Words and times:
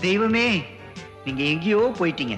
தெய்வமே 0.00 0.46
நீங்க 1.24 1.42
எங்கேயோ 1.50 1.78
போயிட்டீங்க. 1.98 2.34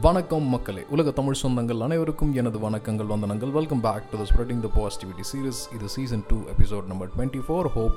வணக்கம் 0.00 0.46
மக்களே 0.52 0.82
உலக 0.94 1.10
தமிழ் 1.18 1.38
சொந்தங்கள் 1.42 1.82
அனைவருக்கும் 1.86 2.32
எனது 2.40 2.58
வணக்கங்கள் 2.64 3.10
வந்தனங்கள். 3.10 3.50
Welcome 3.56 3.82
back 3.84 4.08
to 4.10 4.16
the 4.20 4.24
spreading 4.30 4.62
the 4.64 4.68
positivity 4.78 5.24
series 5.30 5.60
இது 5.76 5.88
season 5.94 6.24
two 6.30 6.38
episode 6.54 6.86
number 6.92 7.10
twenty 7.12 7.42
four 7.48 7.68
hope 7.76 7.94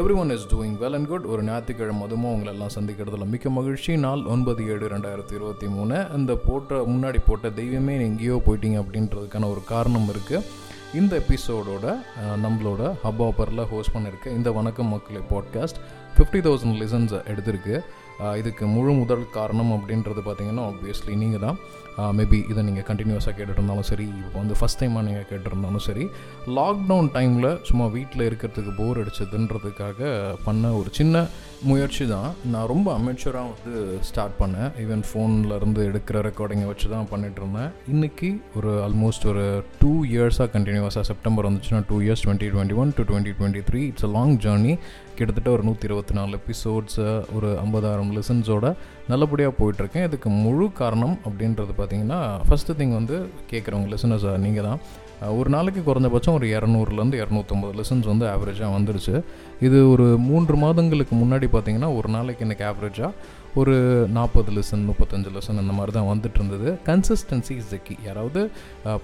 everyone 0.22 0.30
is 0.36 0.46
doing 0.52 0.76
well 0.82 0.96
and 0.98 1.10
good 1.12 1.26
ஒரு 1.32 1.42
ஞாயிற்றுக்கிழமை 1.48 2.04
அதுவும் 2.08 2.28
அவங்களெல்லாம் 2.32 2.74
சந்திக்கிறதுல 2.76 3.26
மிக்க 3.32 3.50
மகிழ்ச்சி. 3.58 3.96
நாள் 4.06 4.22
ஒன்பது 4.34 4.68
ஏழு 4.74 4.88
ரெண்டாயிரத்தி 4.94 5.36
இருபத்தி 5.38 5.68
மூணு. 5.76 5.98
இந்த 6.18 6.36
போட்ட 6.46 6.80
முன்னாடி 6.92 7.22
போட்ட 7.26 7.50
தெய்வமே 7.60 7.96
எங்கேயோ 8.10 8.38
போயிட்டீங்க 8.46 8.80
அப்படின்றதுக்கான 8.84 9.50
ஒரு 9.54 9.64
காரணம் 9.72 10.08
இருக்குது 10.14 10.44
இந்த 11.00 11.14
எபிசோடோட 11.24 11.86
நம்மளோட 12.46 12.94
ஹப் 13.04 13.22
ஆப்பரில் 13.28 13.68
ஹோஸ்ட் 13.74 13.94
பண்ணியிருக்க 13.94 14.36
இந்த 14.38 14.52
வணக்கம் 14.60 14.92
மக்களே 14.94 15.22
பாட்காஸ்ட் 15.34 15.78
ஃபிஃப்டி 16.16 16.40
தௌசண்ட் 16.46 16.76
லிசன்ஸ் 16.82 17.14
எடுத்திருக்கு. 17.30 17.76
இதுக்கு 18.40 18.66
முழு 18.66 18.92
முதல் 18.92 19.24
காரணம் 19.30 19.72
அப்படின்றது 19.76 20.22
பார்த்தீங்கன்னா 20.26 20.66
ஆப்வியஸ்லி 20.72 21.14
நீங்கள் 21.14 21.44
தான் 21.46 21.58
மேபி 22.18 22.38
இதை 22.50 22.60
நீங்கள் 22.62 22.86
கண்டினியூஸாக 22.88 23.34
கேட்டுருந்தாலும் 23.36 23.52
இருந்தாலும் 23.56 23.88
சரி 23.90 24.06
இப்போ 24.20 24.38
வந்து 24.38 24.54
ஃபஸ்ட் 24.60 24.80
டைமாக 24.80 25.04
நீங்கள் 25.08 25.26
கேட்டிருந்தாலும் 25.30 25.84
சரி 25.86 26.04
லாக்டவுன் 26.58 27.10
டைமில் 27.16 27.50
சும்மா 27.62 27.86
வீட்டில் 27.86 28.26
இருக்கிறதுக்கு 28.28 28.72
போர் 28.80 29.00
அடிச்சதுன்றதுக்காக 29.02 30.00
பண்ண 30.44 30.72
ஒரு 30.74 30.90
சின்ன 30.92 31.26
முயற்சி 31.62 32.04
தான். 32.06 32.30
நான் 32.44 32.66
ரொம்ப 32.66 32.88
அமெச்சூராக 32.98 33.52
வந்து 33.52 33.72
ஸ்டார்ட் 34.08 34.34
பண்ணேன். 34.40 34.70
ஈவன் 34.82 35.04
ஃபோன்லேருந்து 35.08 35.60
இருந்து 35.74 35.86
எடுக்கிற 35.90 36.20
ரெக்கார்டிங்கை 36.26 36.66
வச்சு 36.66 36.88
தான் 36.88 37.08
பண்ணிட்டு 37.12 37.40
இருந்தேன் 37.42 37.70
இன்றைக்கி 37.94 38.28
ஒரு 38.56 38.70
ஆல்மோஸ்ட் 38.86 39.24
ஒரு 39.26 39.44
டூ 39.80 39.92
இயர்ஸாக 40.12 40.48
கண்டினியூஸாக 40.56 41.04
செப்டம்பர் 41.10 41.48
வந்துச்சுன்னா 41.48 41.80
two 41.88 41.98
years 42.06 42.24
twenty 42.24 42.48
twenty 42.54 42.76
one 42.82 42.92
to 42.98 43.02
twenty 43.02 43.34
twenty 43.38 43.62
three 43.70 43.80
it's 43.86 44.04
a 44.04 44.12
long 44.18 44.34
journey 44.44 44.74
கிட்டத்தட்ட 45.18 45.50
ஒரு 45.50 45.62
நூற்றி 45.62 45.86
இருபத்தி 45.86 46.14
நாலு 46.14 46.32
எபிசோட்ஸை 46.40 47.08
ஒரு 47.36 47.50
ஐம்பதாயிரம் 47.60 48.03
லெசன்ஸோட 48.16 48.66
நல்லபடியாக 49.12 49.54
போயிட்டுருக்கேன். 49.60 50.06
இதுக்கு 50.08 50.28
முழு 50.44 50.66
காரணம் 50.80 51.16
அப்படின்றது 51.26 51.74
பார்த்தீங்கன்னா 51.80 52.20
ஃபஸ்ட்டு 52.48 52.76
திங் 52.80 52.94
வந்து 53.00 53.16
கேட்குறவங்க 53.52 53.88
லிசனர்ஸ் 53.94 54.26
நீங்கள் 54.46 54.68
தான். 54.68 54.80
ஒரு 55.38 55.48
நாளைக்கு 55.54 55.80
குறைஞ்சபட்சம் 55.86 56.36
ஒரு 56.38 56.46
இரநூறுலேருந்து 56.56 57.20
இரநூத்தம்பது 57.22 57.74
லெசன்ஸ் 57.80 58.06
வந்து 58.10 58.26
ஆவரேஜாக 58.32 58.70
வந்துருச்சு. 58.76 59.14
இது 59.66 59.78
ஒரு 59.92 60.06
மூன்று 60.28 60.56
மாதங்களுக்கு 60.64 61.14
முன்னாடி 61.22 61.48
பார்த்தீங்கன்னா 61.54 61.90
ஒரு 61.98 62.08
நாளைக்கு 62.16 62.44
எனக்கு 62.46 62.64
ஆவரேஜாக 62.70 63.12
ஒரு 63.60 63.74
நாற்பது 64.16 64.52
லெசன் 64.56 64.86
முப்பத்தஞ்சு 64.88 65.30
லெசன் 65.34 65.60
இந்த 65.62 65.74
மாதிரி 65.78 65.92
தான் 65.96 66.08
வந்துட்டு 66.12 66.38
இருந்தது 66.40 66.68
கன்சிஸ்டன்சி 66.88 67.52
இஸ் 67.60 67.70
த 67.72 67.78
யாராவது 68.06 68.40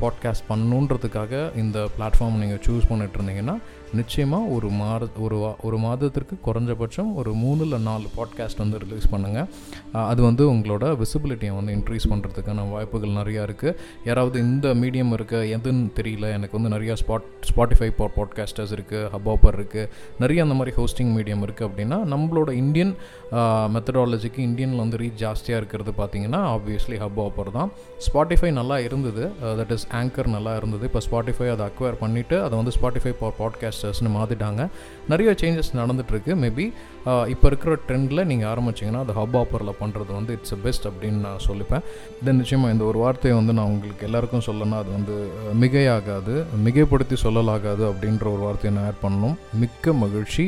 பாட்காஸ்ட் 0.02 0.48
பண்ணணுன்றதுக்காக 0.48 1.42
இந்த 1.62 1.78
பிளாட்ஃபார்ம் 1.98 2.40
நீங்கள் 2.42 2.62
சூஸ் 2.66 2.88
பண்ணிட்டு 2.88 3.18
இருந்தீங்கன்னா 3.18 3.56
நிச்சயமாக 3.94 4.42
ஒரு 4.42 4.68
மாத 4.70 5.06
ஒரு 5.18 5.36
வா 5.36 5.50
ஒரு 5.62 5.78
மாதத்திற்கு 5.78 6.34
குறைஞ்சபட்சம் 6.46 7.14
ஒரு 7.14 7.32
மூணு 7.32 7.62
இல்லை 7.62 7.78
நாலு 7.78 8.08
பாட்காஸ்ட் 8.16 8.58
வந்து 8.58 8.78
ரிலீஸ் 8.78 9.06
பண்ணுங்கள் 9.12 9.48
அது 9.92 10.22
வந்து 10.22 10.52
உங்களோட 10.52 10.84
விசிபிலிட்டியை 10.96 11.54
வந்து 11.54 11.72
இன்க்ரீஸ் 11.72 12.06
பண்ணுறதுக்கான 12.10 12.68
வாய்ப்புகள் 12.70 13.10
நிறையா 13.10 13.42
இருக்குது 13.48 13.76
யாராவது 14.04 14.38
இந்த 14.40 14.74
மீடியம் 14.74 15.12
இருக்க 15.12 15.36
எதுன்னு 15.56 15.90
தெரியல 16.00 16.32
எனக்கு 16.32 16.60
வந்து 16.60 16.72
நிறையா 16.76 16.96
ஸ்பாட் 17.02 17.28
ஸ்பாட்டிஃபை 17.50 17.90
பா 17.90 18.08
பாட்காஸ்டர்ஸ் 18.16 18.74
இருக்குது 18.78 19.08
ஹப்பாப்பர் 19.14 19.58
இருக்குது 19.60 19.88
நிறைய 20.18 20.42
அந்த 20.42 20.54
மாதிரி 20.54 20.76
ஹோஸ்டிங் 20.76 21.12
மீடியம் 21.16 21.44
இருக்குது 21.46 21.68
அப்படின்னா 21.68 21.98
நம்மளோட 22.14 22.50
இந்தியன் 22.52 22.94
மெத்தடாலஜிக்கு 23.74 24.40
இந்தியனில் 24.48 24.76
வந்து 24.76 24.96
ரீச் 24.96 25.20
ஜாஸ்தியாக 25.24 25.60
இருக்கிறது 25.60 25.92
பார்த்தீங்கன்னா 25.98 26.40
ஆப்வியஸ்லி 26.54 26.96
ஹப் 26.96 27.20
ஆப்பர் 27.20 27.50
தான். 27.50 27.70
ஸ்பாட்டிஃபை 28.06 28.52
நல்லா 28.52 28.78
இருந்தது. 28.78 29.24
தட் 29.60 29.72
இஸ் 29.72 29.86
ஆங்கர் 29.92 30.30
நல்லா 30.36 30.56
இருந்தது. 30.56 30.84
இப்போ 30.84 31.00
ஸ்பாட்டிஃபை 31.10 31.48
அதை 31.48 31.66
அக்வயர் 31.70 32.00
பண்ணிவிட்டு 32.04 32.42
அதை 32.42 32.54
வந்து 32.62 32.74
ஸ்பாட்டிஃபை 32.78 33.12
பாட்காஸ்ட் 33.38 33.79
பாட்காஸ்டர்ஸ்னு 33.80 34.10
மாற்றிட்டாங்க 34.16 34.62
நிறைய 35.10 35.30
சேஞ்சஸ் 35.40 35.70
நடந்துகிட்ருக்கு 35.80 36.32
மேபி 36.42 36.64
இப்போ 37.32 37.46
இருக்கிற 37.50 37.74
ட்ரெண்டில் 37.88 38.22
நீங்கள் 38.30 38.48
ஆரம்பிச்சிங்கன்னா 38.52 39.02
அது 39.04 39.14
ஹப் 39.18 39.36
ஆப்பரில் 39.40 39.78
பண்ணுறது 39.82 40.10
வந்து 40.18 40.32
இட்ஸ் 40.36 40.56
பெஸ்ட் 40.64 40.86
அப்படின்னு 40.88 41.20
நான் 41.26 41.44
சொல்லிப்பேன். 41.48 41.84
தென் 42.24 42.40
நிச்சயமாக 42.40 42.74
இந்த 42.74 42.84
ஒரு 42.90 42.98
வார்த்தையை 43.04 43.34
வந்து 43.40 43.54
நான் 43.58 43.70
உங்களுக்கு 43.74 44.06
எல்லாருக்கும் 44.08 44.46
சொல்லணும்னா 44.48 44.80
அது 44.82 44.90
வந்து 44.98 45.14
மிகையாகாது 45.62 46.34
மிகைப்படுத்தி 46.66 47.18
சொல்லலாகாது 47.26 47.84
அப்படின்ற 47.90 48.26
ஒரு 48.34 48.42
வார்த்தையை 48.46 48.72
நான் 48.76 48.88
ஆட் 48.90 49.02
பண்ணணும். 49.06 49.36
மிக்க 49.62 49.92
மகிழ்ச்சி 50.04 50.46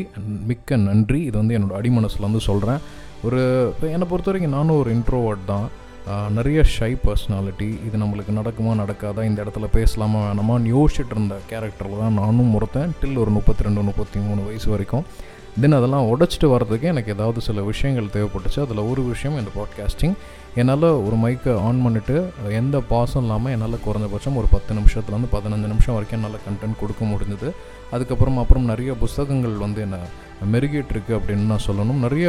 மிக்க 0.50 0.76
நன்றி. 0.88 1.20
இது 1.28 1.36
வந்து 1.42 1.56
என்னோட 1.58 1.76
அடிமனசில் 1.80 2.28
வந்து 2.28 2.42
சொல்கிறேன் 2.48 2.82
ஒரு 3.26 3.40
இப்போ 3.72 3.86
என்னை 3.94 4.06
பொறுத்த 4.10 4.30
வரைக்கும் 4.30 4.56
நானும் 4.58 4.78
ஒரு 4.82 4.90
இன்ட்ரோவர்ட் 4.96 5.44
தான். 5.50 5.66
நிறைய 6.30 6.64
ஷை 6.78 6.96
பர்சனாலிட்டி 7.04 7.68
இது 7.86 7.98
நம்மளுக்கு 7.98 8.34
நடக்குமா 8.34 8.72
நடக்காதா 8.72 9.24
இந்த 9.24 9.44
இடத்துல 9.44 9.66
பேசலாமா 9.72 10.30
வேணாமான்னு 10.30 10.84
யோசிச்சுட்டு 10.84 11.10
இருந்த 11.10 11.38
கேரக்டரில் 11.50 12.00
தான் 12.00 12.12
நானும் 12.12 12.54
ஒருத்தன் 12.54 12.94
டில் 13.02 13.18
ஒரு 13.18 13.30
முப்பத்தி 13.30 13.62
ரெண்டு 13.62 13.82
முப்பத்தி 13.82 14.20
மூணு 14.20 14.44
வயசு 14.44 14.70
வரைக்கும். 14.70 15.04
தென் 15.60 15.72
அதெல்லாம் 15.72 16.06
உடச்சிட்டு 16.06 16.46
வர்றதுக்கு 16.46 16.88
எனக்கு 16.88 17.12
ஏதாவது 17.12 17.40
சில 17.40 17.62
விஷயங்கள் 17.62 18.22
தேவைப்பட்டுச்சு. 18.22 18.60
அதில் 18.60 18.78
ஒரு 18.78 19.02
விஷயம் 19.02 19.38
இந்த 19.38 19.50
பாட்காஸ்டிங் 19.56 20.12
என்னால் 20.60 20.86
ஒரு 21.06 21.16
மைக்கை 21.24 21.52
ஆன் 21.66 21.78
பண்ணிவிட்டு 21.84 22.16
எந்த 22.60 22.76
பாசம் 22.90 23.22
இல்லாமல் 23.24 23.52
என்னால் 23.54 23.84
குறைஞ்சபட்சம் 23.84 24.38
ஒரு 24.40 24.48
பத்து 24.54 24.74
நிமிஷத்துலேருந்து 24.78 25.30
பதினஞ்சு 25.36 25.70
நிமிஷம் 25.72 25.96
வரைக்கும் 25.96 26.18
என்னால் 26.18 26.44
கண்டென்ட் 26.48 26.80
கொடுக்க 26.82 27.04
முடிஞ்சது. 27.12 27.48
அதுக்கப்புறம் 27.94 28.40
அப்புறம் 28.42 28.68
நிறைய 28.72 28.90
புஸ்தகங்கள் 29.04 29.56
வந்து 29.64 29.80
என்னை 29.86 30.00
மெருகிட்டிருக்கு 30.52 31.12
அப்படின்னு 31.16 31.50
நான் 31.50 31.64
சொல்லணும். 31.66 31.98
நிறைய 32.04 32.28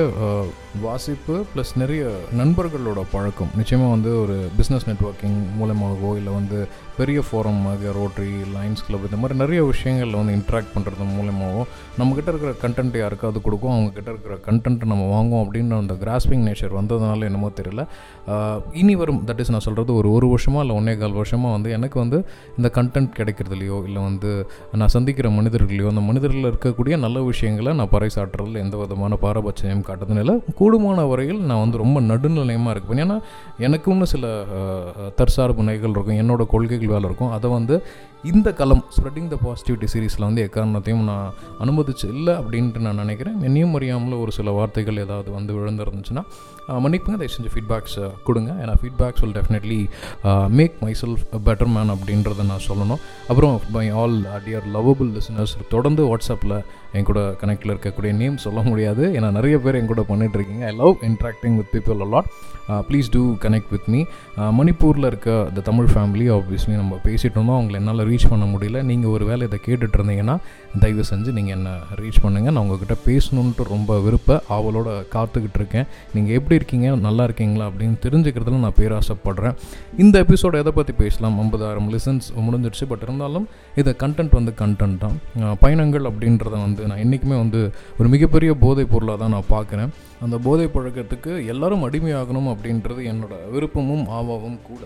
வாசிப்பு 0.86 1.36
ப்ளஸ் 1.52 1.72
நிறைய 1.82 2.04
நண்பர்களோட 2.40 3.02
பழக்கம். 3.14 3.54
நிச்சயமாக 3.60 3.94
வந்து 3.96 4.12
ஒரு 4.24 4.36
பிஸ்னஸ் 4.58 4.88
நெட்வொர்க்கிங் 4.90 5.38
மூலமாகவோ 5.60 6.12
இல்லை 6.20 6.34
வந்து 6.40 6.58
பெரிய 6.98 7.20
ஃபோரம் 7.28 7.62
மாதிரி 7.68 7.94
ரோட்ரி 8.00 8.32
லைன்ஸ் 8.56 8.84
கிளப் 8.88 9.08
இந்த 9.10 9.20
மாதிரி 9.22 9.38
நிறைய 9.44 9.62
விஷயங்களில் 9.72 10.20
வந்து 10.20 10.36
இன்ட்ராக்ட் 10.40 10.74
பண்ணுறது 10.76 11.08
மூலமாகவும் 11.18 11.70
நம்மக்கிட்ட 12.00 12.34
இருக்கிற 12.34 12.54
கண்டென்ட் 12.64 12.98
யாருக்காவது 13.04 13.42
கொடுக்கும் 13.48 13.74
அவங்கக்கிட்ட 13.76 14.10
இருக்கிற 14.16 14.36
கண்டென்ட் 14.50 14.92
நம்ம 14.92 15.08
வாங்குவோம் 15.16 15.44
அப்படின்ற 15.46 15.80
அந்த 15.84 15.96
கிராஸ்பிங் 16.04 16.46
நேச்சர் 16.50 16.78
வந்ததுனால 16.80 17.30
என்னமோ 17.30 17.52
தெரியல. 17.62 17.84
இனி 18.74 18.96
வரும் 18.96 19.24
தட் 19.28 19.40
இஸ் 19.40 19.52
நான் 19.52 19.60
சொல்கிறது 19.60 19.96
ஒரு 19.96 20.12
ஒரு 20.12 20.28
வருஷமாக 20.28 20.66
இல்லை 20.66 20.78
ஒன்றே 20.78 20.98
கால் 20.98 21.12
வருஷமாக 21.12 21.54
வந்து 21.54 21.72
எனக்கு 21.72 22.00
வந்து 22.00 22.26
இந்த 22.58 22.72
கண்டென்ட் 22.74 23.10
கிடைக்கிறதுலையோ 23.18 23.84
இல்லை 23.84 24.02
வந்து 24.04 24.48
நான் 24.72 24.88
சந்திக்கிற 24.88 25.30
மனிதர்களையோ 25.30 25.88
அந்த 25.88 26.02
மனிதர்களில் 26.02 26.52
இருக்கக்கூடிய 26.52 26.98
நல்ல 26.98 27.22
விஷயங்களை 27.22 27.74
நான் 27.74 27.90
பறைசாற்றுறதில் 27.92 28.58
எந்த 28.58 28.78
விதமான 28.78 29.16
பாரபட்சம் 29.16 29.86
காட்டுறதுனால 29.88 30.40
கூடுமான 30.60 31.08
வரையில் 31.10 31.42
நான் 31.42 31.60
வந்து 31.60 31.78
ரொம்ப 31.78 32.02
நடுநிலையமாக 32.02 32.70
இருப்பேன் 32.70 33.02
ஏன்னா 33.04 33.20
எனக்குன்னு 33.60 34.04
சில 34.04 34.44
தற்சார்பு 35.16 35.64
நகைகள் 35.64 35.90
இருக்கும் 35.90 36.18
என்னோடய 36.18 36.46
கொள்கைகள் 36.46 36.88
வேலை 36.88 37.04
இருக்கும். 37.04 37.32
அதை 37.32 37.52
வந்து 37.52 37.84
இந்த 38.32 38.50
களம் 38.60 38.82
ஸ்ப்ரெட்டிங் 38.96 39.30
த 39.32 39.38
பாசிட்டிவிட்டி 39.46 39.88
சீரீஸில் 39.94 40.26
வந்து 40.28 40.44
எக்காரணத்தையும் 40.48 41.06
நான் 41.10 41.34
அனுமதிச்சு 41.64 42.06
இல்லை 42.16 42.34
அப்படின்ட்டு 42.42 42.84
நான் 42.86 43.02
நினைக்கிறேன். 43.02 43.38
என்னையும் 43.48 43.74
அறியாமல் 43.78 44.22
ஒரு 44.24 44.32
சில 44.38 44.52
வார்த்தைகள் 44.58 45.02
ஏதாவது 45.06 45.30
வந்து 45.38 45.54
விழுந்துருந்துச்சுன்னா 45.58 46.24
மன்னிப்புங்க. 46.84 47.16
தயவு 47.22 47.34
செஞ்சு 47.36 47.50
ஃபீட்பேக்ஸ் 47.54 47.98
கொடுங்க. 48.28 48.52
ஏன்னா 48.64 48.76
feedbacks 48.82 49.22
will 49.24 49.36
definitely 49.40 49.80
make 50.60 50.78
myself 51.02 51.26
better 51.48 51.72
man 51.76 51.92
அப்படின்றத 51.96 52.46
நான் 52.52 52.66
சொல்லணும். 52.70 53.02
அப்புறம் 53.32 53.58
bye 53.76 53.86
all 54.02 54.16
dear 54.46 54.70
lovable 54.76 55.12
listeners 55.18 55.56
தொடர்ந்து 55.74 56.04
வாட்ஸ்அப்பில் 56.12 56.56
என் 56.98 57.08
கூட 57.10 57.22
கனெக்டில் 57.42 57.74
இருக்கக்கூடிய 57.74 58.12
நேம் 58.22 58.38
சொல்ல 58.46 58.60
முடியாது. 58.70 59.04
ஏன்னா 59.18 59.30
நிறைய 59.40 59.56
பேர் 59.66 59.80
என் 59.82 59.92
கூட 59.92 60.02
பண்ணிட்டு 60.12 60.38
இருக்கீங்க 60.40 60.66
I 60.72 60.74
love 60.82 60.96
interacting 61.10 61.56
with 61.60 61.72
people 61.76 62.04
a lot 62.08 62.30
please 62.90 63.08
do 63.16 63.24
connect 63.46 63.72
with 63.76 63.88
me 63.94 64.02
மணிப்பூரில் 64.60 65.10
இருக்க 65.12 65.30
த 65.56 65.64
தமிழ் 65.70 65.90
ஃபேமிலி 65.94 66.28
ஆப்வியஸ்லி 66.38 66.76
நம்ம 66.82 67.00
பேசிட்டு 67.08 67.38
இருந்தோம். 67.38 67.58
அவங்களை 67.60 67.80
என்னால் 67.82 68.04
ரீச் 68.14 68.30
பண்ண 68.30 68.46
முடியல. 68.54 68.82
நீங்கள் 68.92 69.12
ஒரு 69.12 69.26
வேளை 69.26 69.48
இதை 69.48 69.60
கேட்டுட்டு 69.66 70.00
இருந்தீங்கன்னா 70.00 70.38
தயவு 70.80 71.04
செஞ்சு 71.10 71.32
நீங்கள் 71.38 71.56
என்னை 71.58 71.72
ரீச் 72.02 72.22
பண்ணுங்கள் 72.24 72.56
நான் 72.56 72.64
உங்ககிட்ட 72.64 72.96
பேசணுன்ட்டு 73.08 73.70
ரொம்ப 73.74 74.00
விருப்ப 74.06 74.40
ஆவலோட 74.58 74.90
காத்துக்கிட்டு 75.16 75.60
இருக்கேன். 75.62 75.88
நீங்கள் 76.14 76.36
எப்படி 76.40 76.56
இருக்கீங்க? 76.60 76.96
நல்லா 77.08 77.24
இருக்கீங்களா? 77.24 77.68
அப்படின்னு 77.68 77.98
தெரிஞ்சுக்கிறதுல 78.06 78.64
நான் 78.66 78.80
பேராசைப்படுறேன். 78.80 79.56
இந்த 80.04 80.16
எபிசோட 80.24 80.62
எதை 80.64 80.74
பற்றி 80.80 80.94
பேசலாம்? 81.04 81.38
ஐம்பதாயிரம் 81.44 81.90
லிசன்ஸ் 81.96 82.28
முடிஞ்சிருச்சு 82.48 82.88
பட் 82.92 83.06
இருந்தாலும் 83.08 83.48
இது 83.82 83.96
கண்டென்ட் 84.04 84.36
வந்து 84.40 84.54
கண்டென்ட் 84.64 84.98
தான். 85.04 85.18
பயணங்கள் 85.60 86.10
அப்படின்றத 86.12 86.56
வந்து 86.66 86.88
நான் 86.90 87.02
என்றைக்குமே 87.04 87.38
வந்து 87.44 87.62
ஒரு 88.00 88.10
மிகப்பெரிய 88.10 88.54
போதைப் 88.66 88.92
பொருளாக 88.92 89.20
தான் 89.24 89.36
நான் 89.36 89.52
பார்க்குறேன். 89.56 89.92
அந்த 90.26 90.38
போதை 90.48 90.66
பழக்கத்துக்கு 90.74 91.32
எல்லாரும் 91.54 91.86
அடிமையாகணும் 91.90 92.52
அப்படின்றது 92.54 93.02
என்னோட 93.14 93.34
விருப்பமும் 93.56 94.06
ஆவாவும் 94.20 94.60
கூட. 94.70 94.84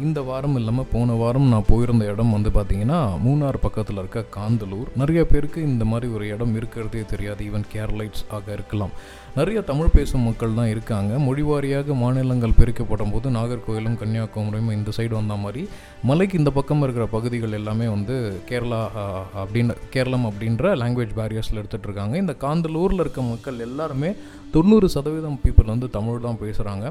இந்த 0.00 0.20
வாரம் 0.28 0.56
இல்லாமல் 0.56 0.88
போன 0.92 1.14
வாரம் 1.20 1.48
நான் 1.52 1.68
போயிருந்த 1.68 2.04
இடம் 2.12 2.34
வந்து 2.36 2.50
பார்த்தீங்கன்னா 2.56 2.98
மூணார் 3.26 3.58
பக்கத்தில் 3.60 4.00
இருக்க 4.02 4.24
காந்தலூர். 4.36 4.88
நிறைய 5.00 5.20
பேருக்கு 5.26 5.62
இந்த 5.62 5.84
மாதிரி 5.84 6.12
ஒரு 6.12 6.24
இடம் 6.34 6.54
இருக்கிறதே 6.60 7.02
தெரியாது. 7.12 7.44
ஈவன் 7.48 7.66
கேரளைட்ஸ் 7.74 8.24
ஆக 8.36 8.52
இருக்கலாம். 8.52 8.92
நிறைய 9.36 9.58
தமிழ் 9.60 9.94
பேசும் 9.94 10.26
மக்கள் 10.28 10.56
தான் 10.58 10.70
இருக்காங்க. 10.72 11.12
மொழிவாரியாக 11.26 11.94
மாநிலங்கள் 12.02 12.58
பிரிக்கப்படும் 12.58 13.12
போது 13.12 13.30
நாகர்கோயிலும் 13.30 13.98
கன்னியாகுமரியும் 14.02 14.74
இந்த 14.78 14.90
சைடு 14.96 15.14
வந்த 15.20 15.36
மாதிரி 15.44 15.62
மலைக்கு 16.10 16.38
இந்த 16.38 16.50
பக்கம் 16.58 16.82
இருக்கிற 16.82 17.06
பகுதிகள் 17.06 17.58
எல்லாமே 17.60 17.88
வந்து 17.96 18.16
கேரளா 18.50 18.82
அப்படின்ற 18.96 19.40
அப்படின்னு 19.42 19.74
கேரளம் 19.94 20.28
அப்படின்ற 20.30 20.74
லாங்குவேஜ் 20.82 21.18
பேரியர்ஸில் 21.20 21.60
எடுத்துகிட்டு 21.60 21.88
இருக்காங்க. 21.90 22.16
இந்த 22.16 22.34
காந்தலூரில் 22.44 23.02
இருக்க 23.04 23.22
மக்கள் 23.22 23.64
எல்லாருமே 23.68 24.12
தொண்ணூறு 24.54 24.86
சதவீதம் 24.94 25.36
பீப்புள் 25.42 25.70
வந்து 25.72 25.88
தமிழ் 25.96 26.24
தான் 26.26 26.38
பேசுகிறாங்க 26.42 26.86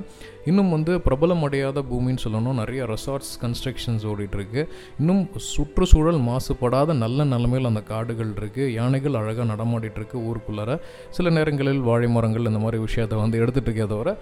இன்னும் 0.49 0.71
வந்து 0.75 0.91
பிரபலம் 1.07 1.43
அடையாத 1.47 1.79
பூமின்னு 1.89 2.21
சொல்லணும். 2.23 2.59
நிறைய 2.61 2.81
ரெசார்ட்ஸ் 2.91 3.33
கன்ஸ்ட்ரக்ஷன்ஸ் 3.43 4.05
ஓடிட்டுருக்கு. 4.11 4.61
இன்னும் 5.01 5.21
சுற்றுச்சூழல் 5.49 6.19
மாசுபடாத 6.29 6.93
நல்ல 7.03 7.25
நிலமையில் 7.33 7.69
அந்த 7.71 7.81
காடுகள் 7.91 8.31
இருக்குது 8.39 8.71
யானைகள் 8.79 9.17
அழகாக 9.21 9.47
நடமாடிட்டுருக்கு 9.53 10.17
ஊருக்குள்ளார. 10.29 10.77
சில 11.17 11.29
நேரங்களில் 11.37 11.81
வாழை 11.89 12.09
மரங்கள் 12.15 12.49
இந்த 12.51 12.61
மாதிரி 12.65 12.79
விஷயத்தை 12.87 13.19
வந்து 13.23 13.41
எடுத்துகிட்டு 13.43 13.71
இருக்கே 13.71 13.87
தவிர 13.93 14.15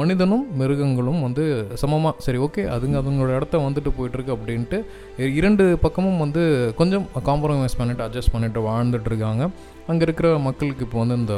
மனிதனும் 0.00 0.44
மிருகங்களும் 0.60 1.22
வந்து 1.26 1.44
சமமாக 1.82 2.22
சரி 2.26 2.38
ஓகே 2.46 2.64
அதுங்க 2.74 2.96
அதுங்களோட 3.02 3.32
இடத்த 3.38 3.62
வந்துட்டு 3.66 3.90
போயிட்டுருக்கு 3.96 4.36
அப்படின்ட்டு 4.36 4.78
இரண்டு 5.40 5.64
பக்கமும் 5.84 6.20
வந்து 6.24 6.42
கொஞ்சம் 6.80 7.06
காம்ப்ரமைஸ் 7.30 7.78
பண்ணிட்டு 7.80 8.04
அட்ஜஸ்ட் 8.06 8.34
பண்ணிட்டு 8.34 8.60
வாழ்ந்துட்டு 8.68 9.10
இருக்காங்க 9.12 9.44
அங்கே 9.90 10.04
இருக்கிற 10.06 10.28
மக்களுக்கு 10.46 10.84
இப்போ 10.86 10.98
வந்து 11.02 11.16
இந்த 11.20 11.34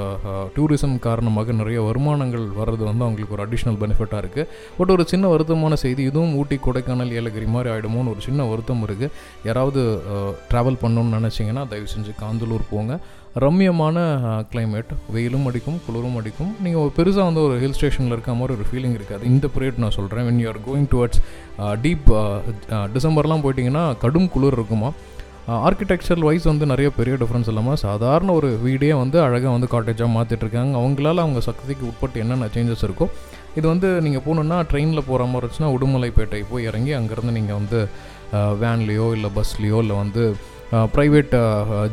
டூரிசம் 0.56 0.94
காரணமாக 1.06 1.56
நிறைய 1.60 1.78
வருமானங்கள் 1.88 2.44
வர்றது 2.60 2.82
வந்து 2.90 3.04
அவங்களுக்கு 3.06 3.36
ஒரு 3.36 3.44
அடிஷ்னல் 3.46 3.78
பெனிஃபிட்டாக 3.82 4.22
இருக்குது 4.22 4.48
பட் 4.78 4.92
ஒரு 4.94 5.04
சின்ன 5.12 5.24
வருத்தமான 5.34 5.78
செய்தி 5.84 6.02
இதுவும் 6.10 6.34
ஊட்டி 6.40 6.58
கொடைக்கானல் 6.66 7.14
ஏலகிரி 7.20 7.48
மாதிரி 7.54 7.70
ஆகிடுமோன்னு 7.74 8.12
ஒரு 8.14 8.22
சின்ன 8.28 8.46
வருத்தம் 8.52 8.82
இருக்குது 8.88 9.14
யாராவது 9.48 9.82
ட்ராவல் 10.50 10.80
பண்ணணும்னு 10.82 11.18
நினச்சிங்கன்னா 11.18 11.64
தயவு 11.72 11.90
செஞ்சு 11.94 12.14
காந்தலூர் 12.22 12.64
போங்க. 12.72 12.94
ரம்யமான 13.44 13.98
கிளைமேட் 14.52 14.92
வெயிலும் 15.14 15.44
அடிக்கும் 15.48 15.78
குளிரும் 15.86 16.16
அடிக்கும். 16.20 16.52
நீங்கள் 16.64 16.88
பெருசாக 16.96 17.26
வந்து 17.28 17.42
ஒரு 17.48 17.56
ஹில் 17.62 17.76
ஸ்டேஷனில் 17.78 18.14
இருக்க 18.16 18.32
மாதிரி 18.38 18.56
ஒரு 18.56 18.64
ஃபீலிங் 18.70 18.96
இருக்காது. 18.98 19.22
இந்த 19.32 19.46
பீரியட் 19.56 19.82
நான் 19.84 19.96
சொல்கிறேன் 19.98 20.26
when 20.28 20.40
you 20.42 20.48
are 20.52 20.60
going 20.68 20.88
towards 20.94 21.20
deep 21.84 22.08
டிசம்பர்லாம் 22.96 23.44
போயிட்டிங்கன்னா 23.44 23.84
கடும் 24.04 24.32
குளிர் 24.36 24.58
இருக்குமா? 24.58 24.90
ஆர்கிடெக்சர் 25.48 26.18
வைஸ் 26.18 26.44
வந்து 26.44 26.66
நிறைய 26.66 26.90
பெரிய 26.90 27.16
டிஃப்ரென்ஸ் 27.16 27.48
இல்லாமல் 27.48 27.76
சாதாரண 27.76 28.32
ஒரு 28.32 28.56
வீடே 28.56 28.92
வந்து 28.92 29.20
அழகாக 29.20 29.50
வந்து 29.50 29.68
காட்டேஜாக 29.70 30.14
மாற்றிட்டுருக்காங்க 30.14 30.76
அவங்களால 30.76 31.14
அவங்க 31.14 31.40
சக்திக்கு 31.40 31.86
உட்பட்டு 31.86 32.20
என்னென்ன 32.20 32.46
சேஞ்சஸ் 32.46 32.84
இருக்கோ 32.84 33.08
இது 33.56 33.68
வந்து 33.68 34.00
நீங்கள் 34.00 34.22
போகணுன்னா 34.26 34.64
ட்ரெயினில் 34.72 35.06
போகிற 35.06 35.24
மாதிரி 35.24 35.46
இருந்துச்சுன்னா 35.46 35.72
உடுமலைப்பேட்டை 35.76 36.44
போய் 36.50 36.64
இறங்கி 36.64 36.92
அங்கேருந்து 36.92 37.32
நீங்கள் 37.32 37.54
வந்து 37.54 37.88
வேன்லேயோ 38.62 39.12
இல்லை 39.12 39.30
பஸ்லேயோ 39.36 39.78
இல்லை 39.78 39.96
வந்து 39.96 40.36
ப்ரைவேட் 40.94 41.34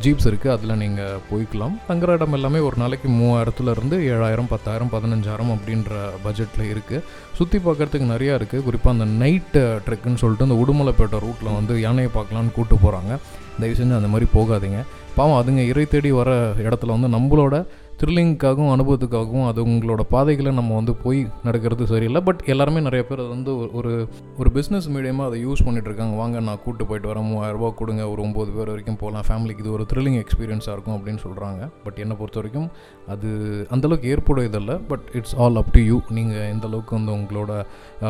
ஜீப்ஸ் 0.02 0.28
இருக்குது 0.30 0.52
அதில் 0.52 0.78
நீங்கள் 0.78 1.20
போய்க்கலாம். 1.32 1.76
தங்குற 1.90 2.10
இடம் 2.14 2.34
எல்லாமே 2.34 2.60
ஒரு 2.60 2.78
நாளைக்கு 2.78 3.10
மூவாயிரத்துலேருந்து 3.10 3.94
ஏழாயிரம் 3.94 4.50
பத்தாயிரம் 4.50 4.92
பதினஞ்சாயிரம் 4.92 5.52
அப்படின்ற 5.56 5.94
பட்ஜெட்டில் 6.24 6.72
இருக்குது 6.74 7.04
சுற்றி 7.38 7.58
பார்க்குறதுக்கு 7.58 8.12
நிறையா 8.14 8.34
இருக்குது 8.36 8.64
குறிப்பாக 8.64 8.96
அந்த 8.98 9.26
நைட்டு 9.26 9.80
ட்ரெக்குன்னு 9.88 10.16
சொல்லிட்டு 10.16 10.44
அந்த 10.44 10.58
உடுமலைப்பேட்டை 10.64 11.20
ரூட்டில் 11.20 11.54
வந்து 11.54 11.82
யானையை 11.82 12.12
பார்க்கலான்னு 12.16 12.52
கூப்பிட்டு 12.52 12.88
போகிறாங்க 12.88 13.20
தயவு 13.60 13.80
செஞ்சு 13.80 13.96
அந்த 13.96 14.08
மாதிரி 14.08 14.26
போகாதீங்க. 14.34 14.80
பாவம் 15.16 15.40
அதுங்க 15.42 15.66
இறை 15.66 15.86
தேடி 15.86 16.12
வர 16.12 16.52
இடத்துல 16.52 17.00
வந்து 17.00 17.08
நம்மளோட 17.08 17.66
த்ரில்லிங்க்காகவும் 18.04 18.74
அனுபவத்துக்காகவும் 18.76 19.48
அது 19.48 19.66
உங்களோட 19.66 20.00
பாதைகளை 20.02 20.52
நம்ம 20.52 20.76
வந்து 20.76 20.96
போய் 20.96 21.28
நடக்கிறது 21.44 21.88
சரியில்லை. 21.88 22.22
பட் 22.22 22.44
எல்லாருமே 22.46 22.80
நிறைய 22.80 23.06
பேர் 23.06 23.20
அது 23.20 23.28
வந்து 23.28 23.52
ஒரு- 23.52 23.72
ஒரு 23.72 24.08
ஒரு 24.38 24.50
பிஸ்னஸ் 24.54 24.90
மீடியமாக 24.90 25.26
அதை 25.26 25.48
யூஸ் 25.48 25.64
பண்ணிட்டு 25.66 25.90
இருக்காங்க 25.90 26.16
வாங்க 26.16 26.40
நான் 26.40 26.64
கூட்டு 26.64 26.86
போயிட்டு 26.86 27.14
வரேன். 27.14 27.24
மூவாயிரம் 27.24 27.74
கொடுங்க. 27.76 28.10
ஒரு 28.10 28.22
ஒம்பது 28.22 28.56
பேர் 28.56 28.68
வரைக்கும் 28.68 28.96
போகலாம். 28.96 29.24
ஃபேமிலிக்கு 29.30 29.60
இது 29.60 29.72
ஒரு 29.72 29.86
த்ரில்லிங் 29.94 30.24
எக்ஸ்பீரியன்ஸாக 30.24 30.72
இருக்கும் 30.72 30.98
அப்படின்னு 30.98 31.18
சொல்கிறாங்க 31.28 31.70
பட் 31.84 31.98
என்னை 31.98 32.16
பொறுத்த 32.16 32.42
வரைக்கும் 32.42 32.70
அது 33.08 33.28
அந்தளவுக்கு 33.72 34.18
ஏற்புடையதில்லை. 34.18 34.82
But 34.88 35.10
it's 35.14 35.36
all 35.36 35.56
up 35.56 35.72
to 35.72 35.80
you 35.80 36.00
நீங்கள் 36.10 36.50
எந்த 36.50 36.68
அளவுக்கு 36.68 36.96
வந்து 36.96 37.12
உங்களோட 37.12 37.66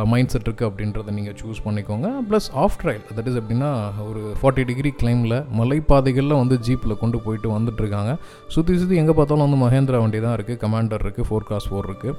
மைண்ட் 0.06 0.28
செட் 0.28 0.48
இருக்குது 0.48 0.72
அப்படின்றத 0.72 1.12
நீங்கள் 1.12 1.36
சூஸ் 1.46 1.68
பண்ணிக்கோங்க. 1.68 2.12
Plus 2.30 2.52
of 2.54 2.74
trail 2.84 3.02
that 3.16 3.28
is 3.28 3.36
எப்படின்னா 3.36 3.84
ஒரு 4.10 4.34
ஃபார்ட்டி 4.42 4.66
டிகிரி 4.66 4.94
கிளைமில் 5.04 5.46
மலைப்பாதைகளில் 5.60 6.38
வந்து 6.38 6.60
ஜீப்பில் 6.68 6.98
கொண்டு 6.98 7.20
போயிட்டு 7.20 7.60
வந்துட்டுருக்காங்க. 7.60 8.16
சுற்றி 8.48 8.78
சுற்றி 8.78 8.96
எங்கே 8.96 9.12
பார்த்தாலும் 9.12 9.50
வந்து 9.50 9.74
மகேந்திரா 9.76 10.00
வண்டி 10.02 10.20
தான் 10.26 10.36
இருக்குது 10.38 10.60
கமாண்டர் 10.62 11.02
இருக்குது 11.06 11.28
ஃபோர் 11.28 11.46
கிராஸ் 11.48 11.66
ஃபோர் 11.70 11.88
இருக்குது 11.90 12.14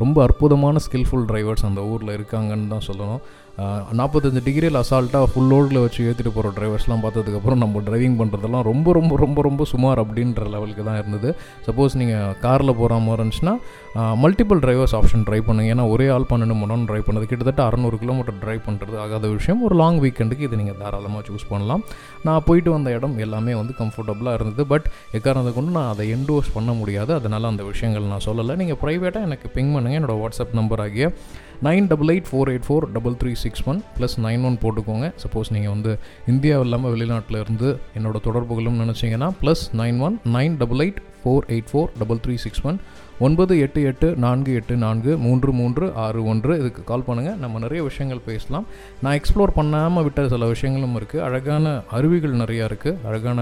ரொம்ப 0.00 0.16
அற்புதமான 0.26 0.80
ஸ்கில்ஃபுல் 0.84 1.24
டிரைவர்ஸ் 1.30 1.64
அந்த 1.68 1.80
ஊரில் 1.92 2.12
இருக்காங்கன்னு 2.16 2.68
தான் 2.74 2.84
சொல்லணும். 2.88 3.22
நாற்பத்தஞ்சு 3.98 4.40
டிகிரியில் 4.44 4.78
அசால்ட்டாக 4.80 5.26
ஃபுல் 5.30 5.50
லோடில் 5.52 5.80
வச்சு 5.84 6.00
ஏற்றிட்டு 6.08 6.32
போகிற 6.36 6.50
டிரைவர்ஸ்லாம் 6.56 7.02
பார்த்ததுக்கப்புறம் 7.04 7.60
நம்ம 7.62 7.80
டிரைவிங் 7.88 8.16
பண்ணுறதெல்லாம் 8.20 8.64
ரொம்ப 8.68 8.92
ரொம்ப 8.98 9.16
ரொம்ப 9.22 9.42
ரொம்ப 9.46 9.64
சுமார் 9.72 10.00
அப்படின்ற 10.02 10.44
லெவலுக்கு 10.54 10.84
தான் 10.88 10.98
இருந்தது. 11.00 11.30
சப்போஸ் 11.66 11.96
நீங்கள் 12.00 12.34
காரில் 12.44 12.76
போகிற 12.80 12.98
மாதிரி 13.06 13.18
இருந்துச்சுன்னா 13.18 13.54
மல்டிபிள் 14.22 14.60
டிரைவர்ஸ் 14.64 14.94
ஆப்ஷன் 14.98 15.24
ட்ரை 15.28 15.40
பண்ணுங்க. 15.48 15.72
ஏன்னா 15.74 15.84
ஒரே 15.94 16.06
ஆள் 16.14 16.26
பன்னெண்டு 16.30 16.56
மணி 16.60 16.70
நேரம் 16.72 16.86
ட்ரைவ் 16.90 17.06
பண்ணது. 17.08 17.28
கிட்டத்தட்ட 17.32 17.62
அறநூறு 17.68 17.98
கிலோமீட்டர் 18.04 18.38
ட்ரைவ் 18.44 18.62
பண்ணுறது 18.68 18.96
ஆகாத 19.04 19.28
விஷயம். 19.36 19.60
ஒரு 19.68 19.76
லாங் 19.82 20.00
வீக்கெண்டுக்கு 20.04 20.46
இது 20.48 20.60
நீங்கள் 20.62 20.78
தாராளமாக 20.82 21.22
சூஸ் 21.28 21.46
பண்ணலாம். 21.52 21.84
நான் 22.28 22.46
போயிட்டு 22.48 22.72
வந்த 22.76 22.94
இடம் 22.98 23.18
எல்லாமே 23.26 23.54
வந்து 23.60 23.74
கம்ஃபர்டபுளாக 23.82 24.38
இருந்தது. 24.40 24.64
பட் 24.72 24.88
எக்காரணத்தை 25.18 25.54
கொண்டு 25.58 25.76
நான் 25.78 25.90
அதை 25.92 26.06
என்டோர்ஸ் 26.16 26.50
பண்ண 26.56 26.72
முடியாது. 26.80 27.14
அதனால் 27.20 27.50
அந்த 27.52 27.64
விஷயங்கள் 27.72 28.10
நான் 28.14 28.26
சொல்லலை. 28.30 28.56
நீங்கள் 28.62 28.80
ப்ரைவேட்டாக 28.84 29.28
எனக்கு 29.30 29.48
பிங் 29.58 29.72
பண்ணுங்கள் 29.76 30.00
என்னோட 30.00 30.16
வாட்ஸ்அப் 30.24 30.58
நம்பர் 30.60 30.84
ஆகிய 30.86 31.06
nine 31.66 31.88
double 31.88 32.10
eight 32.12 32.28
four 32.28 32.50
eight 32.50 32.66
four 32.66 32.84
double 32.94 33.16
three 33.22 33.32
six 33.42 33.64
one 33.70 33.80
plus 33.96 34.16
nine 34.26 34.44
one 34.48 34.56
போட்டுக்கோங்க. 34.64 35.06
சப்போஸ் 35.22 35.52
நீங்கள் 35.56 35.72
வந்து 35.74 35.92
இந்தியாவில் 36.32 36.68
இல்லாமல் 36.68 36.92
வெளிநாட்டில் 36.94 37.40
இருந்து 37.44 37.68
என்னோட 37.98 38.18
தொடர்புகளும் 38.28 38.80
நினச்சிங்கன்னா 38.82 39.30
plus 39.42 39.64
nine 39.82 40.00
one 40.08 40.16
nine 40.36 40.56
double 40.62 40.82
eight 40.84 41.00
four 41.22 41.46
eight 41.54 41.70
four 41.70 41.90
double 42.00 42.20
three 42.26 42.34
six 42.44 42.64
one 42.70 42.78
ஒன்பது 43.26 43.54
எட்டு 43.64 43.80
எட்டு 43.88 44.08
நான்கு 44.24 44.50
எட்டு 44.58 44.74
நான்கு 44.82 45.12
மூன்று 45.24 45.50
மூன்று 45.58 45.86
ஆறு 46.04 46.20
ஒன்று. 46.30 46.52
இதுக்கு 46.60 46.82
கால் 46.90 47.04
பண்ணுங்கள் 47.08 47.36
நம்ம 47.42 47.58
நிறைய 47.64 47.80
விஷயங்கள் 47.88 48.22
பேசலாம். 48.28 48.66
நான் 49.02 49.16
எக்ஸ்ப்ளோர் 49.18 49.52
பண்ணாமல் 49.58 50.04
விட்ட 50.06 50.22
சில 50.32 50.46
விஷயங்களும் 50.52 50.96
இருக்குது 51.00 51.24
அழகான 51.26 51.74
அருவிகள் 51.96 52.34
நிறையா 52.42 52.64
இருக்குது 52.70 52.96
அழகான 53.10 53.40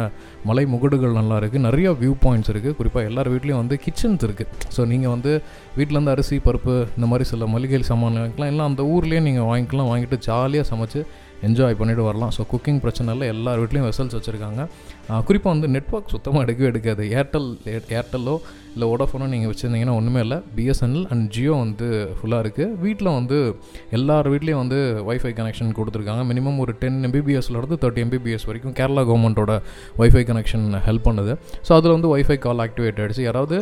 மலை 0.51 0.65
முகடுகள் 0.73 1.15
நல்லா 1.21 1.39
இருக்குது 1.43 1.65
நிறையா 1.69 1.93
வியூ 2.03 2.15
பாயிண்ட்ஸ் 2.25 2.53
இருக்குது 2.55 2.77
குறிப்பாக 2.81 3.11
எல்லார் 3.11 3.33
வீட்லேயும் 3.35 3.63
வந்து 3.63 3.79
கிச்சன்ஸ் 3.85 4.27
இருக்குது 4.29 4.69
ஸோ 4.77 4.89
நீங்கள் 4.93 5.15
வந்து 5.15 5.33
வீட்டிலேருந்து 5.79 6.15
அரிசி 6.17 6.39
பருப்பு 6.49 6.77
இந்த 6.97 7.09
மாதிரி 7.13 7.27
சில 7.33 7.47
மளிகை 7.55 7.83
சாமான் 7.93 8.21
வாங்கிக்கலாம் 8.23 8.53
எல்லாம் 8.55 8.71
அந்த 8.73 8.85
ஊர்லேயே 8.95 9.23
நீங்கள் 9.29 9.49
வாங்கிக்கலாம். 9.53 9.91
வாங்கிட்டு 9.93 10.19
ஜாலியாக 10.29 10.69
சமைச்சு 10.73 11.03
என்ஜாய் 11.47 11.77
பண்ணிட்டு 11.81 12.05
வரலாம். 12.09 12.33
ஸோ 12.37 12.43
குக்கிங் 12.53 12.81
பிரச்சனை 12.85 13.13
இல்லை. 13.15 13.27
எல்லார் 13.35 13.61
வீட்லேயும் 13.63 13.89
வெசல்ஸ் 13.89 14.17
வச்சுருக்காங்க. 14.19 14.63
குறிப்பாக 15.29 15.53
வந்து 15.55 15.69
நெட்ஒர்க் 15.75 16.15
சுத்தமாக 16.15 16.45
எடுக்கவே 16.47 16.69
எடுக்காது. 16.73 17.03
ஏர்டெல் 17.19 17.51
ஏர்டெல்லோ 17.99 18.35
இல்லை 18.75 18.87
ஓடோஃபோனோ 18.93 19.27
நீங்கள் 19.35 19.51
வச்சுருந்தீங்கன்னா 19.51 19.95
ஒன்றுமே 20.01 20.21
இல்லை. 20.25 20.39
பிஎஸ்என்எல் 20.57 21.07
அண்ட் 21.13 21.25
ஜியோ 21.35 21.55
வந்து 21.63 21.87
ஃபுல்லாக 22.19 22.43
இருக்குது 22.45 22.75
வீட்டில் 22.85 23.11
வந்து 23.19 23.39
எல்லார் 23.99 24.29
வீட்லேயும் 24.35 24.63
வந்து 24.65 24.79
ஒய்ஃபை 25.11 25.33
கனெக்ஷன் 25.39 25.73
கொடுத்துருக்காங்க. 25.79 26.25
மினிமம் 26.33 26.59
ஒரு 26.65 26.75
டென் 26.83 27.01
எம்பிபிஎஸ்லேருந்து 27.09 27.79
தேர்ட்டி 27.85 28.05
எம்பிபிஎஸ் 28.07 28.47
வரைக்கும் 28.51 28.77
கேரளா 28.81 29.05
கவர்மெண்ட்டோட 29.11 29.55
ஒய்ஃபை 30.03 30.25
கனெக்ஷன் 30.31 30.69
ஹெல்ப் 30.89 31.07
பண்ணுது. 31.09 31.35
ஸோ 31.69 31.73
அதில் 31.79 31.97
வந்து 31.97 32.13
ஒய்ஃபை 32.17 32.39
கால் 32.47 32.65
ஆக்டிவேட் 32.67 33.01
ஆகிடுச்சு 33.03 33.27
யாராவது 33.29 33.59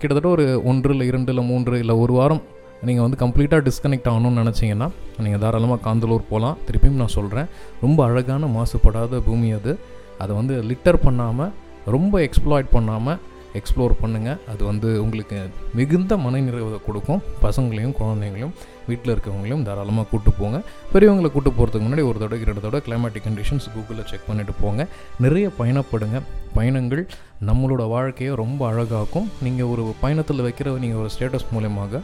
கிட்டத்தட்ட 0.00 0.28
ஒரு 0.36 0.46
ஒன்று 0.70 0.92
இல்லை 0.94 1.06
இரண்டு 1.12 1.32
இல்லை 1.34 1.44
மூன்று 1.52 1.78
இல்லை 1.84 1.96
ஒரு 2.04 2.12
வாரம் 2.20 2.42
நீங்கள் 2.86 3.04
வந்து 3.06 3.18
கம்ப்ளீட்டாக 3.24 3.62
டிஸ்கனெக்ட் 3.68 4.08
ஆகணும்னு 4.12 4.42
நினச்சிங்கன்னா 4.42 4.88
நீங்கள் 5.24 5.42
தாராளமாக 5.44 5.80
காந்தலூர் 5.88 6.30
போகலாம் 6.32 6.58
திருப்பியும் 6.68 7.02
நான் 7.02 7.14
சொல்கிறேன் 7.18 7.48
ரொம்ப 7.84 8.00
அழகான 8.08 8.46
மாசுபடாத 8.56 9.20
பூமி 9.28 9.50
அது. 9.58 9.74
அதை 10.22 10.32
வந்து 10.40 10.56
லிட்டர் 10.70 11.04
பண்ணாமல் 11.06 11.52
ரொம்ப 11.94 12.18
எக்ஸ்ப்ளாய்ட் 12.26 12.74
பண்ணாமல் 12.74 13.20
எக்ஸ்ப்ளோர் 13.58 13.92
பண்ணுங்கள் 14.02 14.38
அது 14.52 14.62
வந்து 14.68 14.88
உங்களுக்கு 15.02 15.36
மிகுந்த 15.78 16.16
மனநிறைவை 16.22 16.78
கொடுக்கும். 16.86 17.20
பசங்களையும் 17.44 17.94
குழந்தைங்களையும் 17.98 18.54
வீட்டில் 18.88 19.12
இருக்கவங்களையும் 19.14 19.62
தாராளமாக 19.68 20.06
கூப்பிட்டு 20.10 20.32
போங்க. 20.40 20.58
பெரியவங்களை 20.92 21.28
கூட்டு 21.34 21.50
போகிறதுக்கு 21.50 21.86
முன்னாடி 21.86 22.04
ஒரு 22.08 22.18
தடவை 22.22 22.40
இரண்டு 22.44 22.64
தடவை 22.64 22.80
கிளைமேட்டிக் 22.86 23.26
கண்டிஷன்ஸ் 23.28 23.68
கூகுளில் 23.74 24.08
செக் 24.10 24.26
பண்ணிவிட்டு 24.30 24.54
போங்க. 24.62 24.88
நிறைய 25.26 25.46
பயணப்படுங்க. 25.60 26.20
பயணங்கள் 26.56 27.04
நம்மளோட 27.50 27.88
வாழ்க்கையை 27.94 28.34
ரொம்ப 28.42 28.60
அழகாக்கும். 28.72 29.30
நீங்கள் 29.46 29.70
ஒரு 29.74 29.84
பயணத்தில் 30.04 30.44
வைக்கிற 30.48 30.76
நீங்கள் 30.84 31.02
ஒரு 31.04 31.10
ஸ்டேட்டஸ் 31.16 31.48
மூலயமாக 31.54 32.02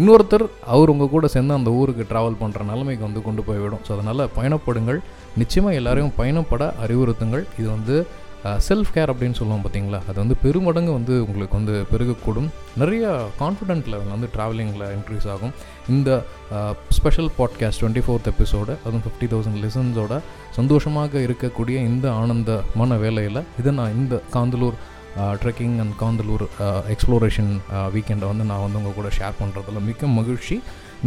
இன்னொருத்தர் 0.00 0.44
அவர் 0.72 0.92
உங்கள் 0.92 1.10
கூட 1.14 1.26
சேர்ந்து 1.34 1.56
அந்த 1.58 1.70
ஊருக்கு 1.80 2.04
ட்ராவல் 2.10 2.40
பண்ணுற 2.40 2.64
நிலைமைக்கு 2.70 3.04
வந்து 3.06 3.20
கொண்டு 3.26 3.42
போய்விடும் 3.48 3.82
ஸோ 3.86 3.90
அதனால் 3.96 4.22
பயணப்படுங்கள். 4.36 4.98
நிச்சயமாக 5.40 5.78
எல்லாரையும் 5.80 6.14
பயணப்பட 6.20 6.64
அறிவுறுத்துங்கள். 6.84 7.44
இது 7.60 7.68
வந்து 7.76 7.96
செல்ஃப் 8.66 8.90
கேர் 8.94 9.10
அப்படின்னு 9.12 9.36
சொல்லுவோம் 9.38 9.62
பார்த்தீங்களா 9.62 9.98
அது 10.08 10.16
வந்து 10.22 10.34
பெருமடங்கு 10.42 10.92
வந்து 10.96 11.14
உங்களுக்கு 11.26 11.56
வந்து 11.58 11.74
பெருகக்கூடும். 11.92 12.48
நிறைய 12.80 13.04
கான்ஃபிடென்ட் 13.40 13.88
லெவல் 13.92 14.12
வந்து 14.14 14.28
ட்ராவலிங்கில் 14.34 14.84
இன்க்ரீஸ் 14.96 15.26
ஆகும். 15.34 15.54
இந்த 15.94 16.10
special 16.98 17.30
podcast 17.38 17.80
twenty 17.82 18.02
fourth 18.06 18.28
episode 18.32 18.74
அதுவும் 18.84 19.04
ஃபிஃப்டி 19.06 19.28
தௌசண்ட் 19.32 19.60
லெசன்ஸோட 19.64 20.18
சந்தோஷமாக 20.58 21.22
இருக்கக்கூடிய 21.26 21.76
இந்த 21.90 22.06
ஆனந்தமான 22.20 22.98
வேலையில் 23.04 23.42
இதை 23.62 23.72
நான் 23.80 23.96
இந்த 24.02 24.20
Kanthalloor 24.36 24.78
trekking 25.42 25.76
and 25.82 25.94
Kanthalloor 26.02 26.44
exploration 26.94 27.52
வீக்கெண்டை 27.94 28.26
வந்து 28.32 28.46
நான் 28.50 28.64
வந்து 28.64 28.80
உங்கள் 28.80 28.98
கூட 28.98 29.10
ஷேர் 29.18 29.38
பண்ணுறதுல 29.40 29.82
மிக்க 29.88 30.12
மகிழ்ச்சி. 30.18 30.56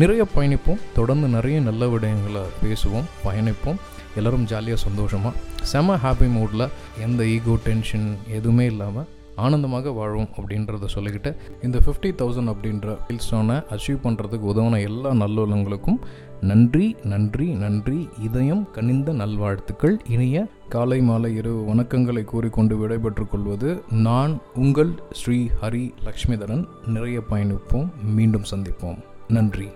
நிறைய 0.01 0.23
பயணிப்போம். 0.35 0.81
தொடர்ந்து 0.97 1.27
நிறைய 1.37 1.59
நல்ல 1.69 1.85
விடயங்களை 1.93 2.43
பேசுவோம் 2.63 3.07
பயணிப்போம். 3.27 3.79
எல்லோரும் 4.19 4.47
ஜாலியாக 4.51 4.81
சந்தோஷமாக 4.87 5.35
செம 5.71 5.95
ஹாப்பி 6.03 6.27
மூடில் 6.35 6.65
எந்த 7.05 7.21
ஈகோ 7.35 7.55
டென்ஷன் 7.67 8.07
எதுவுமே 8.37 8.65
இல்லாமல் 8.73 9.07
ஆனந்தமாக 9.45 9.91
வாழும் 9.97 10.29
அப்படின்றத 10.37 10.87
சொல்லிக்கிட்டு 10.93 11.31
இந்த 11.65 11.77
ஃபிஃப்டி 11.83 12.09
தௌசண்ட் 12.21 12.51
அப்படின்ற 12.53 12.95
மில்ஸ்டோனை 13.09 13.57
அச்சீவ் 13.75 13.99
பண்ணுறதுக்கு 14.05 14.49
உதவின 14.53 14.79
எல்லா 14.87 15.11
நல்லுள்ளங்களுக்கும் 15.21 15.99
நன்றி 16.41 16.95
நன்றி 17.03 17.53
நன்றி. 17.53 18.09
இதயம் 18.21 18.71
கனிந்த 18.71 19.13
நல்வாழ்த்துக்கள். 19.13 19.99
இனிய 20.07 20.47
காலை 20.69 21.01
மாலை 21.01 21.35
இரவு 21.35 21.73
வணக்கங்களை 21.73 22.23
கூறிக்கொண்டு 22.23 22.77
விடைபெற்றுக் 22.77 23.31
கொள்வது 23.31 23.83
நான் 23.89 24.39
உங்கள் 24.55 24.91
ஸ்ரீ 25.11 25.49
ஹரி 25.61 25.93
லக்ஷ்மிதரன். 26.05 26.67
நிறைய 26.85 27.21
பயணிப்போம் 27.29 27.89
மீண்டும் 28.03 28.43
சந்திப்போம். 28.51 28.97
நன்றி. 29.27 29.67